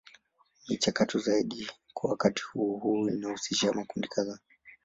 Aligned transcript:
Michakato 0.69 1.19
zaidi 1.19 1.67
kwa 1.93 2.09
wakati 2.09 2.43
huo 2.51 2.77
huo 2.77 3.09
inahusisha 3.09 3.73
makundi 3.73 4.07
kadhaa. 4.07 4.39